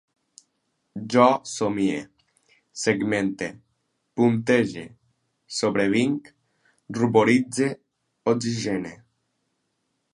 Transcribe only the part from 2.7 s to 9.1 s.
segmente, puntege, sobrevinc, ruboritze, oxigene